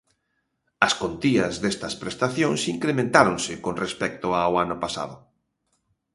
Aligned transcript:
As 0.87 0.93
contías 1.01 1.53
destas 1.63 1.93
prestacións 2.01 2.61
incrementáronse 2.75 3.53
con 3.65 3.73
respecto 3.83 4.27
ao 4.33 4.53
ano 4.63 4.75
pasado. 4.83 5.15